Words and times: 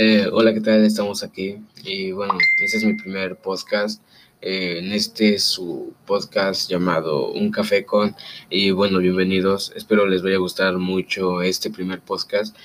Eh, 0.00 0.28
hola, 0.32 0.54
¿qué 0.54 0.60
tal? 0.60 0.84
Estamos 0.84 1.24
aquí. 1.24 1.56
Y 1.82 2.12
bueno, 2.12 2.34
este 2.62 2.76
es 2.76 2.84
mi 2.84 2.94
primer 2.94 3.34
podcast. 3.34 4.00
Eh, 4.40 4.78
en 4.78 4.92
este 4.92 5.34
es 5.34 5.42
su 5.42 5.92
podcast 6.06 6.70
llamado 6.70 7.32
Un 7.32 7.50
Café 7.50 7.84
con. 7.84 8.14
Y 8.48 8.70
bueno, 8.70 9.00
bienvenidos. 9.00 9.72
Espero 9.74 10.06
les 10.06 10.22
vaya 10.22 10.36
a 10.36 10.38
gustar 10.38 10.78
mucho 10.78 11.42
este 11.42 11.70
primer 11.70 12.00
podcast. 12.00 12.56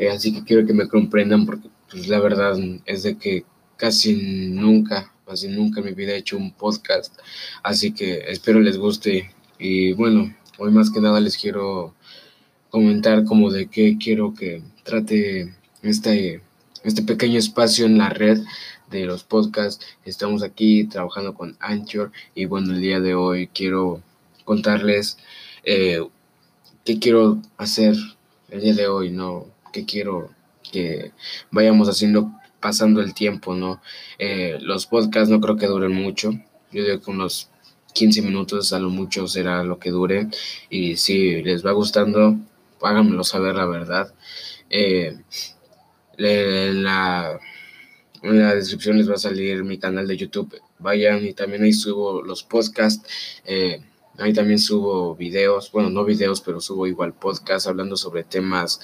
Eh, 0.00 0.08
así 0.08 0.34
que 0.34 0.42
quiero 0.42 0.66
que 0.66 0.72
me 0.72 0.88
comprendan 0.88 1.46
porque 1.46 1.68
pues, 1.88 2.08
la 2.08 2.18
verdad 2.18 2.58
es 2.84 3.04
de 3.04 3.16
que 3.16 3.44
casi 3.76 4.16
nunca, 4.50 5.14
casi 5.24 5.46
nunca 5.46 5.78
en 5.78 5.86
mi 5.86 5.92
vida 5.92 6.14
he 6.14 6.16
hecho 6.16 6.36
un 6.36 6.50
podcast. 6.52 7.16
Así 7.62 7.92
que 7.92 8.24
espero 8.26 8.58
les 8.58 8.76
guste. 8.76 9.32
Y 9.56 9.92
bueno, 9.92 10.34
hoy 10.58 10.72
más 10.72 10.90
que 10.90 11.00
nada 11.00 11.20
les 11.20 11.36
quiero 11.36 11.94
comentar 12.70 13.24
como 13.24 13.52
de 13.52 13.68
qué 13.68 13.98
quiero 14.00 14.34
que 14.34 14.64
trate 14.82 15.54
este 15.82 16.42
este 16.84 17.02
pequeño 17.02 17.38
espacio 17.38 17.86
en 17.86 17.98
la 17.98 18.08
red 18.08 18.40
de 18.90 19.06
los 19.06 19.24
podcasts. 19.24 19.84
Estamos 20.04 20.42
aquí 20.42 20.84
trabajando 20.84 21.34
con 21.34 21.56
Anchor 21.60 22.12
y 22.34 22.44
bueno, 22.44 22.72
el 22.72 22.80
día 22.80 23.00
de 23.00 23.14
hoy 23.14 23.48
quiero 23.48 24.02
contarles 24.44 25.18
eh, 25.64 26.00
qué 26.84 26.98
quiero 26.98 27.38
hacer 27.56 27.96
el 28.50 28.60
día 28.60 28.74
de 28.74 28.86
hoy, 28.86 29.10
¿no? 29.10 29.46
¿Qué 29.72 29.84
quiero 29.84 30.30
que 30.70 31.12
vayamos 31.50 31.88
haciendo 31.88 32.32
pasando 32.60 33.00
el 33.00 33.14
tiempo, 33.14 33.54
¿no? 33.54 33.80
Eh, 34.18 34.58
los 34.60 34.86
podcasts 34.86 35.30
no 35.30 35.40
creo 35.40 35.56
que 35.56 35.66
duren 35.66 35.92
mucho. 35.92 36.32
Yo 36.70 36.84
digo 36.84 37.00
que 37.00 37.10
unos 37.10 37.48
15 37.92 38.22
minutos 38.22 38.72
a 38.72 38.78
lo 38.78 38.88
mucho 38.88 39.26
será 39.26 39.64
lo 39.64 39.78
que 39.78 39.90
dure. 39.90 40.28
Y 40.70 40.96
si 40.96 41.42
les 41.42 41.64
va 41.64 41.72
gustando, 41.72 42.36
háganmelo 42.80 43.24
saber 43.24 43.56
la 43.56 43.66
verdad. 43.66 44.14
Eh, 44.70 45.18
en 46.24 46.84
la, 46.84 47.38
en 48.22 48.38
la 48.38 48.54
descripción 48.54 48.98
les 48.98 49.10
va 49.10 49.14
a 49.14 49.18
salir 49.18 49.64
mi 49.64 49.78
canal 49.78 50.06
de 50.06 50.16
YouTube. 50.16 50.60
Vayan 50.78 51.24
y 51.24 51.32
también 51.32 51.62
ahí 51.62 51.72
subo 51.72 52.22
los 52.22 52.42
podcasts. 52.42 53.40
Eh, 53.44 53.80
ahí 54.18 54.32
también 54.32 54.58
subo 54.58 55.14
videos, 55.14 55.70
bueno, 55.72 55.90
no 55.90 56.04
videos, 56.04 56.40
pero 56.40 56.60
subo 56.60 56.86
igual 56.86 57.14
podcasts 57.14 57.66
hablando 57.66 57.96
sobre 57.96 58.24
temas 58.24 58.80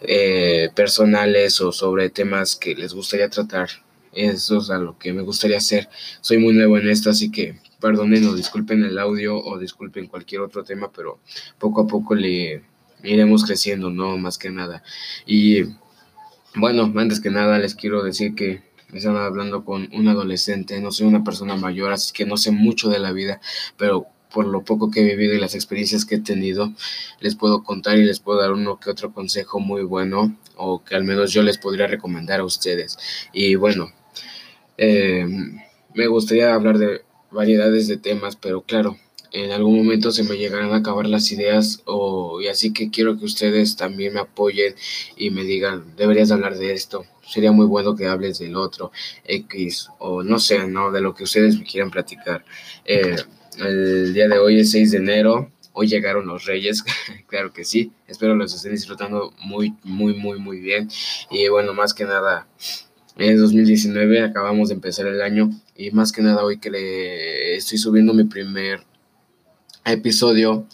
eh, 0.00 0.70
personales 0.74 1.60
o 1.60 1.72
sobre 1.72 2.10
temas 2.10 2.56
que 2.56 2.74
les 2.74 2.94
gustaría 2.94 3.28
tratar. 3.28 3.68
Eso 4.12 4.58
es 4.58 4.70
a 4.70 4.78
lo 4.78 4.98
que 4.98 5.12
me 5.12 5.22
gustaría 5.22 5.58
hacer. 5.58 5.88
Soy 6.20 6.38
muy 6.38 6.54
nuevo 6.54 6.78
en 6.78 6.88
esto, 6.88 7.10
así 7.10 7.30
que 7.30 7.58
perdonen 7.80 8.26
o 8.26 8.34
disculpen 8.34 8.82
el 8.84 8.98
audio 8.98 9.38
o 9.38 9.58
disculpen 9.58 10.06
cualquier 10.06 10.40
otro 10.40 10.64
tema, 10.64 10.90
pero 10.90 11.20
poco 11.58 11.82
a 11.82 11.86
poco 11.86 12.14
le 12.14 12.62
iremos 13.02 13.44
creciendo, 13.44 13.90
¿no? 13.90 14.16
Más 14.16 14.38
que 14.38 14.50
nada. 14.50 14.82
Y 15.26 15.64
bueno, 16.56 16.92
antes 16.96 17.20
que 17.20 17.30
nada 17.30 17.58
les 17.58 17.74
quiero 17.74 18.02
decir 18.02 18.34
que 18.34 18.62
están 18.92 19.16
hablando 19.16 19.64
con 19.64 19.88
un 19.92 20.08
adolescente, 20.08 20.80
no 20.80 20.90
soy 20.90 21.06
una 21.06 21.24
persona 21.24 21.56
mayor, 21.56 21.92
así 21.92 22.12
que 22.12 22.26
no 22.26 22.36
sé 22.36 22.50
mucho 22.50 22.88
de 22.88 22.98
la 22.98 23.12
vida, 23.12 23.40
pero 23.76 24.06
por 24.32 24.46
lo 24.46 24.62
poco 24.64 24.90
que 24.90 25.00
he 25.00 25.04
vivido 25.04 25.34
y 25.34 25.40
las 25.40 25.54
experiencias 25.54 26.04
que 26.04 26.16
he 26.16 26.20
tenido, 26.20 26.72
les 27.20 27.36
puedo 27.36 27.62
contar 27.62 27.96
y 27.98 28.04
les 28.04 28.20
puedo 28.20 28.40
dar 28.40 28.52
uno 28.52 28.78
que 28.78 28.90
otro 28.90 29.12
consejo 29.12 29.60
muy 29.60 29.82
bueno 29.82 30.36
o 30.56 30.84
que 30.84 30.94
al 30.94 31.04
menos 31.04 31.32
yo 31.32 31.42
les 31.42 31.58
podría 31.58 31.86
recomendar 31.86 32.40
a 32.40 32.44
ustedes. 32.44 32.98
Y 33.32 33.54
bueno, 33.54 33.92
eh, 34.76 35.26
me 35.94 36.06
gustaría 36.06 36.54
hablar 36.54 36.78
de 36.78 37.02
variedades 37.30 37.88
de 37.88 37.96
temas, 37.96 38.36
pero 38.36 38.62
claro, 38.62 38.96
en 39.44 39.52
algún 39.52 39.76
momento 39.76 40.12
se 40.12 40.22
me 40.22 40.36
llegarán 40.36 40.72
a 40.72 40.76
acabar 40.76 41.06
las 41.06 41.30
ideas 41.30 41.82
o, 41.84 42.40
y 42.40 42.48
así 42.48 42.72
que 42.72 42.90
quiero 42.90 43.18
que 43.18 43.26
ustedes 43.26 43.76
también 43.76 44.14
me 44.14 44.20
apoyen 44.20 44.74
y 45.16 45.30
me 45.30 45.44
digan, 45.44 45.94
deberías 45.96 46.30
hablar 46.30 46.56
de 46.56 46.72
esto, 46.72 47.04
sería 47.26 47.52
muy 47.52 47.66
bueno 47.66 47.94
que 47.94 48.06
hables 48.06 48.38
del 48.38 48.56
otro, 48.56 48.92
X, 49.24 49.90
o 49.98 50.22
no 50.22 50.38
sé, 50.38 50.66
¿no? 50.66 50.90
De 50.90 51.02
lo 51.02 51.14
que 51.14 51.24
ustedes 51.24 51.58
me 51.58 51.64
quieran 51.64 51.90
platicar. 51.90 52.44
Eh, 52.86 53.16
el 53.58 54.14
día 54.14 54.28
de 54.28 54.38
hoy 54.38 54.60
es 54.60 54.70
6 54.70 54.92
de 54.92 54.98
enero, 54.98 55.52
hoy 55.74 55.88
llegaron 55.88 56.26
los 56.26 56.46
reyes, 56.46 56.82
claro 57.28 57.52
que 57.52 57.64
sí, 57.64 57.92
espero 58.08 58.34
los 58.34 58.54
estén 58.54 58.72
disfrutando 58.72 59.34
muy, 59.40 59.74
muy, 59.82 60.14
muy, 60.14 60.38
muy 60.38 60.60
bien. 60.60 60.88
Y 61.30 61.48
bueno, 61.48 61.74
más 61.74 61.92
que 61.92 62.04
nada, 62.04 62.48
es 63.18 63.38
2019, 63.38 64.22
acabamos 64.22 64.68
de 64.70 64.76
empezar 64.76 65.06
el 65.06 65.20
año 65.20 65.50
y 65.76 65.90
más 65.90 66.10
que 66.10 66.22
nada 66.22 66.42
hoy 66.42 66.58
que 66.58 66.70
le 66.70 67.56
estoy 67.56 67.76
subiendo 67.76 68.14
mi 68.14 68.24
primer 68.24 68.80
episodio 69.92 70.66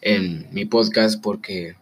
en 0.00 0.48
mi 0.52 0.64
podcast 0.64 1.22
porque 1.22 1.76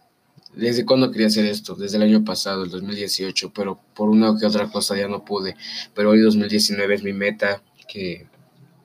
desde 0.53 0.85
cuando 0.85 1.11
quería 1.11 1.27
hacer 1.27 1.45
esto, 1.45 1.75
desde 1.75 1.97
el 1.97 2.03
año 2.03 2.23
pasado, 2.25 2.63
el 2.63 2.69
2018, 2.69 3.51
pero 3.53 3.79
por 3.95 4.09
una 4.09 4.37
que 4.37 4.45
otra 4.45 4.67
cosa 4.67 4.97
ya 4.97 5.07
no 5.07 5.23
pude. 5.23 5.55
Pero 5.93 6.11
hoy 6.11 6.19
2019 6.19 6.95
es 6.95 7.03
mi 7.03 7.13
meta, 7.13 7.61
que 7.87 8.27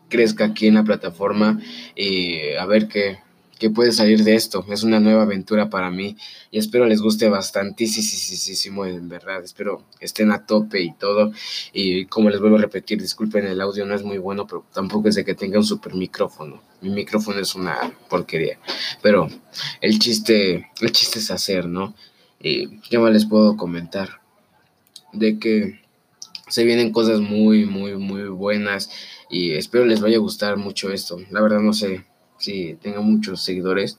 crezca 0.09 0.45
aquí 0.45 0.69
en 0.69 0.75
la 0.75 0.84
plataforma 0.84 1.61
y 1.95 2.53
a 2.59 2.67
ver 2.67 2.89
qué, 2.89 3.19
que 3.59 3.71
puede 3.71 3.93
salir 3.93 4.22
de 4.22 4.34
esto. 4.34 4.65
Es 4.71 4.83
una 4.83 5.00
nueva 5.00 5.22
aventura 5.22 5.71
para 5.71 5.91
mí 5.91 6.17
y 6.50 6.59
espero 6.59 6.87
les 6.87 7.00
guste 7.00 7.28
bastantísimo, 7.28 8.87
en 8.87 9.09
verdad. 9.09 9.43
Espero 9.43 9.84
estén 10.00 10.31
a 10.31 10.44
tope 10.47 10.81
y 10.81 10.93
todo. 10.94 11.33
Y 11.72 12.06
como 12.06 12.31
les 12.31 12.41
vuelvo 12.41 12.56
a 12.56 12.61
repetir, 12.61 13.00
disculpen, 13.00 13.47
el 13.47 13.61
audio 13.61 13.87
no 13.87 13.95
es 13.95 14.03
muy 14.03 14.19
bueno, 14.19 14.47
pero 14.47 14.65
tampoco 14.72 15.09
es 15.09 15.15
de 15.15 15.25
que 15.25 15.34
tenga 15.34 15.59
un 15.59 15.65
super 15.65 15.95
micrófono. 15.95 16.62
Mi 16.83 16.91
micrófono 16.91 17.41
es 17.41 17.55
una 17.55 17.77
porquería. 18.09 18.59
Pero 19.03 19.28
el 19.81 19.99
chiste, 19.99 20.71
el 20.81 20.93
chiste 20.93 21.19
es 21.19 21.31
hacer, 21.31 21.66
¿no? 21.66 21.95
Y 22.41 22.81
qué 22.81 22.99
más 22.99 23.12
les 23.12 23.27
puedo 23.27 23.56
comentar. 23.56 24.21
De 25.12 25.39
que 25.39 25.81
se 26.49 26.65
vienen 26.65 26.93
cosas 26.93 27.21
muy, 27.21 27.65
muy, 27.65 27.97
muy 27.97 28.25
buenas 28.25 28.91
y 29.31 29.53
espero 29.53 29.87
les 29.87 30.00
vaya 30.00 30.16
a 30.16 30.21
gustar 30.21 30.56
mucho 30.59 30.93
esto. 30.93 31.19
La 31.31 31.41
verdad 31.41 31.61
no 31.61 31.72
sé 31.72 32.05
si 32.38 32.74
tenga 32.74 33.00
muchos 33.00 33.42
seguidores, 33.42 33.98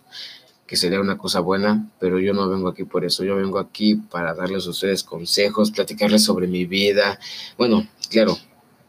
que 0.68 0.76
sería 0.76 1.00
una 1.00 1.18
cosa 1.18 1.40
buena, 1.40 1.90
pero 2.00 2.20
yo 2.20 2.34
no 2.34 2.50
vengo 2.50 2.68
aquí 2.68 2.84
por 2.84 3.06
eso, 3.06 3.24
yo 3.24 3.38
vengo 3.38 3.58
aquí 3.58 3.96
para 3.96 4.34
darles 4.34 4.68
a 4.68 4.72
ustedes 4.72 5.04
consejos, 5.04 5.72
platicarles 5.72 6.26
sobre 6.26 6.48
mi 6.48 6.66
vida. 6.66 7.20
Bueno, 7.58 7.88
claro, 8.10 8.38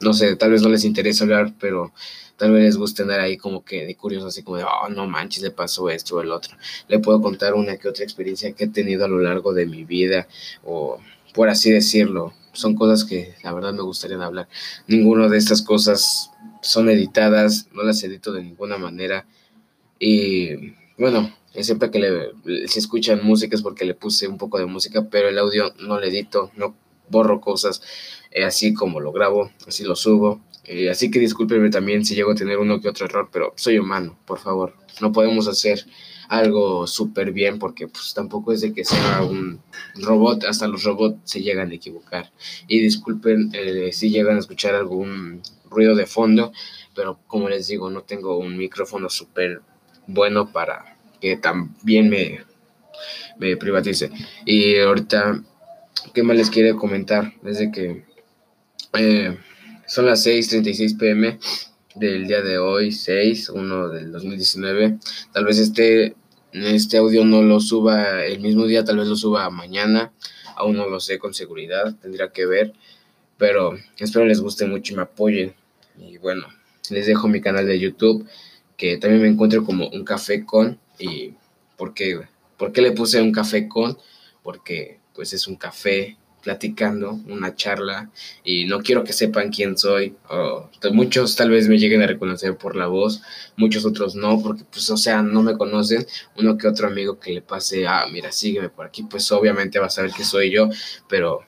no 0.00 0.12
sé, 0.12 0.34
tal 0.36 0.50
vez 0.50 0.62
no 0.62 0.69
les 0.69 0.84
interese 0.84 1.22
hablar, 1.22 1.54
pero 1.60 1.92
tal 2.36 2.53
vez 2.53 2.64
les 2.64 2.76
guste 2.76 3.03
andar 3.03 3.20
ahí 3.20 3.36
como 3.36 3.64
que 3.64 3.86
de 3.86 3.94
curioso, 3.94 4.26
así 4.26 4.42
como 4.42 4.56
de, 4.56 4.64
oh, 4.64 4.88
no 4.88 5.06
manches, 5.06 5.42
le 5.42 5.53
pasó 5.53 5.88
esto 5.88 6.16
o 6.16 6.20
el 6.20 6.32
otro. 6.32 6.56
Le 6.88 6.98
puedo 6.98 7.22
contar 7.22 7.54
una 7.54 7.76
que 7.76 7.88
otra 7.88 8.04
experiencia 8.04 8.53
que 8.53 8.65
he 8.65 8.69
tenido 8.69 9.04
a 9.04 9.09
lo 9.09 9.20
largo 9.20 9.53
de 9.53 9.66
mi 9.66 9.84
vida, 9.84 10.26
o 10.65 10.98
por 11.32 11.48
así 11.48 11.70
decirlo, 11.70 12.32
son 12.53 12.75
cosas 12.75 13.04
que 13.04 13.34
la 13.42 13.53
verdad 13.53 13.72
me 13.72 13.82
gustaría 13.82 14.16
hablar. 14.22 14.48
Ninguna 14.86 15.28
de 15.28 15.38
estas 15.38 15.62
cosas 15.62 16.31
son 16.62 16.88
editadas, 16.88 17.69
no 17.72 17.82
las 17.82 18.03
edito 18.03 18.32
de 18.32 18.42
ninguna 18.42 18.78
manera. 18.78 19.26
Y 19.98 20.75
bueno, 20.97 21.32
siempre 21.54 21.91
que 21.91 21.98
le, 21.98 22.69
si 22.69 22.78
escuchan 22.78 23.25
música 23.25 23.56
es 23.56 23.62
porque 23.62 23.84
le 23.84 23.94
puse 23.94 24.28
un 24.28 24.38
poco 24.38 24.59
de 24.59 24.66
música, 24.66 25.09
pero 25.10 25.28
el 25.28 25.38
audio 25.38 25.72
no 25.81 26.00
le 26.00 26.09
edito, 26.09 26.50
no 26.56 26.75
borro 27.09 27.41
cosas, 27.41 27.82
eh, 28.31 28.44
así 28.44 28.75
como 28.75 29.00
lo 29.00 29.12
grabo, 29.12 29.50
así 29.66 29.84
lo 29.84 29.97
subo. 29.97 30.41
Eh, 30.65 30.91
así 30.91 31.10
que 31.10 31.19
discúlpenme 31.19 31.70
también 31.70 32.04
si 32.04 32.15
llego 32.15 32.32
a 32.32 32.34
tener 32.34 32.59
uno 32.59 32.80
que 32.80 32.91
otro 32.91 33.06
error, 33.06 33.30
pero 33.32 33.54
soy 33.56 33.78
humano, 33.78 34.19
por 34.26 34.38
favor. 34.38 34.75
No 35.00 35.12
podemos 35.12 35.48
hacer 35.48 35.86
algo 36.28 36.87
súper 36.87 37.33
bien 37.33 37.59
porque 37.59 37.89
pues 37.89 38.12
tampoco 38.15 38.53
es 38.53 38.61
de 38.61 38.72
que 38.72 38.84
sea 38.84 39.22
un 39.22 39.61
robot, 39.97 40.44
hasta 40.44 40.69
los 40.69 40.84
robots 40.84 41.19
se 41.25 41.43
llegan 41.43 41.71
a 41.71 41.75
equivocar. 41.75 42.31
Y 42.66 42.81
disculpen 42.81 43.50
eh, 43.55 43.91
si 43.93 44.11
llegan 44.11 44.37
a 44.37 44.41
escuchar 44.41 44.75
algún 44.75 45.43
ruido 45.71 45.94
de 45.94 46.06
fondo, 46.06 46.53
pero 46.94 47.19
como 47.27 47.49
les 47.49 47.69
digo, 47.69 47.91
no 47.91 48.03
tengo 48.03 48.39
un 48.39 48.56
micrófono 48.56 49.09
súper 49.09 49.62
bueno 50.06 50.53
para 50.53 50.97
que 51.21 51.37
también 51.37 52.09
me, 52.09 52.41
me 53.39 53.56
privatice. 53.56 54.10
Y 54.45 54.78
ahorita, 54.78 55.43
¿qué 56.15 56.22
más 56.22 56.37
les 56.37 56.50
quiere 56.50 56.75
comentar? 56.75 57.33
Desde 57.42 57.71
que 57.71 58.04
eh, 58.95 59.36
son 59.86 60.07
las 60.07 60.27
6:36 60.27 60.98
pm 60.98 61.39
del 61.98 62.27
día 62.27 62.42
de 62.42 62.59
hoy, 62.59 62.92
6, 62.92 63.50
1 63.50 63.89
del 63.89 64.12
2019. 64.12 64.98
Tal 65.33 65.45
vez 65.45 65.59
este, 65.59 66.16
este 66.53 66.98
audio 66.98 67.24
no 67.24 67.42
lo 67.42 67.60
suba 67.60 68.24
el 68.24 68.41
mismo 68.41 68.66
día, 68.66 68.84
tal 68.84 68.98
vez 68.98 69.09
lo 69.09 69.16
suba 69.16 69.48
mañana. 69.50 70.12
Aún 70.56 70.77
no 70.77 70.89
lo 70.89 71.00
sé 71.00 71.18
con 71.18 71.34
seguridad, 71.34 71.95
tendría 72.00 72.30
que 72.33 72.47
ver. 72.47 72.72
Pero 73.36 73.77
espero 73.97 74.24
les 74.24 74.41
guste 74.41 74.66
mucho 74.66 74.92
y 74.92 74.97
me 74.97 75.03
apoyen. 75.03 75.54
Y 75.98 76.18
bueno, 76.18 76.47
les 76.91 77.06
dejo 77.06 77.28
mi 77.28 77.41
canal 77.41 77.66
de 77.66 77.78
YouTube 77.78 78.27
que 78.77 78.97
también 78.97 79.22
me 79.22 79.28
encuentro 79.28 79.65
como 79.65 79.89
un 79.89 80.04
café 80.04 80.47
con 80.47 80.78
y 80.98 81.34
¿por 81.77 81.94
qué, 81.94 82.21
¿por 82.56 82.72
qué 82.72 82.80
le 82.80 82.92
puse 82.92 83.21
un 83.21 83.33
café 83.33 83.68
con? 83.68 83.98
Porque 84.42 85.01
pues 85.15 85.33
es 85.33 85.48
un 85.48 85.56
café 85.56 86.16
platicando, 86.43 87.19
una 87.29 87.55
charla 87.55 88.11
y 88.45 88.65
no 88.67 88.81
quiero 88.81 89.05
que 89.05 89.13
sepan 89.13 89.51
quién 89.51 89.77
soy. 89.77 90.17
muchos 90.93 91.37
tal 91.37 91.51
vez 91.51 91.69
me 91.69 91.79
lleguen 91.79 92.03
a 92.03 92.07
reconocer 92.07 92.57
por 92.57 92.77
la 92.77 92.87
voz, 92.87 93.23
muchos 93.57 93.85
otros 93.85 94.15
no, 94.15 94.41
porque 94.43 94.65
pues 94.71 94.89
o 94.91 94.97
sea, 94.97 95.23
no 95.23 95.43
me 95.43 95.57
conocen. 95.57 96.07
Uno 96.37 96.57
que 96.57 96.69
otro 96.69 96.89
amigo 96.89 97.19
que 97.19 97.33
le 97.33 97.43
pase, 97.43 97.87
ah, 97.87 98.07
mira, 98.11 98.33
sígueme 98.33 98.69
por 98.69 98.87
aquí, 98.87 99.03
pues 99.03 99.31
obviamente 99.33 99.79
va 99.79 99.87
a 99.87 99.91
saber 99.91 100.13
que 100.13 100.25
soy 100.25 100.51
yo, 100.51 100.69
pero 101.09 101.43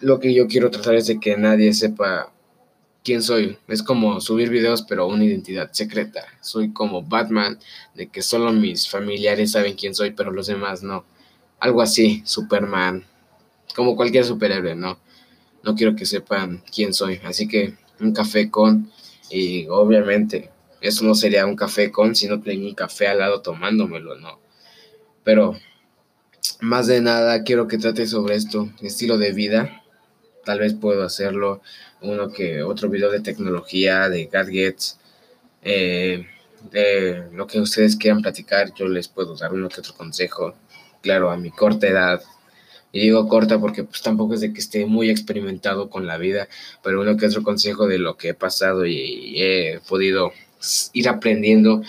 lo 0.00 0.20
que 0.20 0.32
yo 0.32 0.46
quiero 0.46 0.70
tratar 0.70 0.94
es 0.94 1.06
de 1.06 1.18
que 1.20 1.36
nadie 1.36 1.72
sepa 1.72 2.32
quién 3.04 3.22
soy. 3.22 3.58
Es 3.68 3.82
como 3.82 4.20
subir 4.20 4.50
videos, 4.50 4.82
pero 4.82 5.06
una 5.06 5.24
identidad 5.24 5.70
secreta. 5.72 6.24
Soy 6.40 6.72
como 6.72 7.02
Batman, 7.02 7.58
de 7.94 8.08
que 8.08 8.22
solo 8.22 8.52
mis 8.52 8.88
familiares 8.88 9.52
saben 9.52 9.74
quién 9.74 9.94
soy, 9.94 10.12
pero 10.12 10.30
los 10.30 10.46
demás 10.46 10.82
no. 10.82 11.04
Algo 11.58 11.82
así, 11.82 12.22
Superman, 12.24 13.04
como 13.74 13.96
cualquier 13.96 14.24
superhéroe, 14.24 14.74
¿no? 14.74 14.98
No 15.62 15.74
quiero 15.74 15.96
que 15.96 16.06
sepan 16.06 16.62
quién 16.72 16.94
soy. 16.94 17.20
Así 17.24 17.48
que 17.48 17.74
un 18.00 18.12
café 18.12 18.50
con, 18.50 18.90
y 19.30 19.66
obviamente, 19.68 20.50
eso 20.80 21.04
no 21.04 21.14
sería 21.14 21.46
un 21.46 21.56
café 21.56 21.90
con 21.90 22.14
si 22.14 22.28
no 22.28 22.40
tenía 22.40 22.68
un 22.68 22.74
café 22.74 23.08
al 23.08 23.18
lado 23.18 23.42
tomándomelo, 23.42 24.16
¿no? 24.16 24.40
Pero 25.24 25.56
más 26.60 26.86
de 26.86 27.00
nada 27.00 27.42
quiero 27.42 27.68
que 27.68 27.78
trate 27.78 28.06
sobre 28.06 28.36
esto, 28.36 28.70
estilo 28.80 29.18
de 29.18 29.32
vida. 29.32 29.82
Tal 30.44 30.60
vez 30.60 30.74
puedo 30.74 31.04
hacerlo 31.04 31.60
uno 32.00 32.30
que 32.30 32.62
otro 32.62 32.88
video 32.88 33.10
de 33.10 33.20
tecnología, 33.20 34.08
de 34.08 34.26
gadgets, 34.26 34.98
eh, 35.62 36.26
de 36.70 37.24
lo 37.32 37.46
que 37.46 37.60
ustedes 37.60 37.96
quieran 37.96 38.22
platicar. 38.22 38.72
Yo 38.74 38.88
les 38.88 39.08
puedo 39.08 39.36
dar 39.36 39.52
uno 39.52 39.68
que 39.68 39.80
otro 39.80 39.94
consejo, 39.94 40.54
claro, 41.02 41.30
a 41.30 41.36
mi 41.36 41.50
corta 41.50 41.86
edad. 41.86 42.22
Y 42.92 43.00
digo 43.00 43.28
corta 43.28 43.60
porque 43.60 43.84
pues 43.84 44.00
tampoco 44.02 44.34
es 44.34 44.40
de 44.40 44.52
que 44.52 44.60
esté 44.60 44.86
muy 44.86 45.10
experimentado 45.10 45.90
con 45.90 46.06
la 46.06 46.16
vida, 46.16 46.48
pero 46.82 47.02
uno 47.02 47.16
que 47.16 47.26
otro 47.26 47.42
consejo 47.42 47.86
de 47.86 47.98
lo 47.98 48.16
que 48.16 48.30
he 48.30 48.34
pasado 48.34 48.86
y 48.86 49.34
he 49.36 49.80
podido 49.86 50.32
ir 50.94 51.08
aprendiendo 51.08 51.82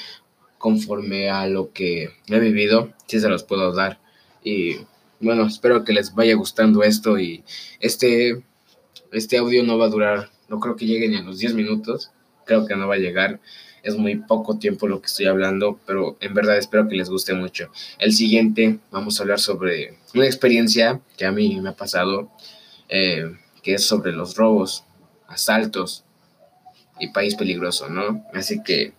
conforme 0.57 1.29
a 1.29 1.47
lo 1.47 1.71
que 1.71 2.11
he 2.27 2.39
vivido, 2.39 2.93
sí 3.07 3.19
se 3.19 3.29
los 3.29 3.43
puedo 3.43 3.71
dar. 3.71 3.99
Y 4.43 4.75
bueno, 5.19 5.47
espero 5.47 5.83
que 5.83 5.93
les 5.93 6.13
vaya 6.13 6.35
gustando 6.35 6.83
esto 6.83 7.17
y 7.17 7.43
este, 7.79 8.43
este 9.11 9.37
audio 9.37 9.63
no 9.63 9.77
va 9.77 9.85
a 9.85 9.89
durar, 9.89 10.29
no 10.49 10.59
creo 10.59 10.75
que 10.75 10.85
llegue 10.85 11.07
ni 11.09 11.15
a 11.15 11.21
los 11.21 11.39
10 11.39 11.55
minutos, 11.55 12.11
creo 12.49 12.65
que 12.65 12.75
no 12.75 12.87
va 12.87 12.95
a 12.95 12.97
llegar. 12.97 13.39
Es 13.83 13.95
muy 13.95 14.15
poco 14.15 14.57
tiempo 14.57 14.87
lo 14.87 14.99
que 14.99 15.05
estoy 15.05 15.27
hablando, 15.27 15.79
pero 15.85 16.17
en 16.19 16.33
verdad 16.33 16.57
espero 16.57 16.87
que 16.89 16.95
les 16.95 17.09
guste 17.09 17.33
mucho. 17.35 17.69
El 17.99 18.11
siguiente 18.11 18.79
vamos 18.89 19.19
a 19.19 19.23
hablar 19.23 19.39
sobre 19.39 19.99
una 20.15 20.25
experiencia 20.25 20.99
que 21.15 21.25
a 21.25 21.31
mí 21.31 21.61
me 21.61 21.69
ha 21.69 21.73
pasado, 21.73 22.31
eh, 22.89 23.31
que 23.61 23.75
es 23.75 23.85
sobre 23.85 24.11
los 24.13 24.35
robos, 24.35 24.83
asaltos 25.27 26.03
y 26.99 27.09
país 27.09 27.35
peligroso, 27.35 27.87
¿no? 27.87 28.25
Así 28.33 28.63
que 28.63 28.93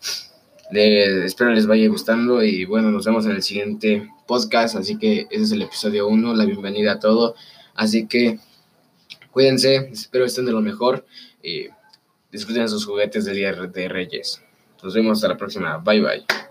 espero 0.73 1.50
les 1.50 1.67
vaya 1.67 1.88
gustando 1.88 2.44
y 2.44 2.64
bueno, 2.64 2.93
nos 2.93 3.05
vemos 3.05 3.26
en 3.26 3.32
el 3.32 3.43
siguiente 3.43 4.08
podcast. 4.29 4.76
Así 4.76 4.97
que 4.97 5.26
ese 5.29 5.43
es 5.43 5.52
el 5.52 5.62
episodio 5.62 6.06
1, 6.06 6.35
la 6.35 6.44
bienvenida 6.44 6.93
a 6.93 7.00
todo. 7.00 7.35
Así 7.75 8.06
que 8.06 8.38
cuídense, 9.32 9.91
espero 9.93 10.25
estén 10.25 10.47
de 10.47 10.52
lo 10.52 10.61
mejor 10.61 11.05
y 11.43 11.69
disfruten 12.31 12.69
sus 12.69 12.87
juguetes 12.87 13.25
del 13.25 13.37
Día 13.37 13.53
de 13.53 13.88
Reyes. 13.88 14.43
Nos 14.82 14.94
vemos 14.94 15.19
hasta 15.19 15.29
la 15.29 15.37
próxima. 15.37 15.79
Bye 15.79 16.00
bye. 16.00 16.50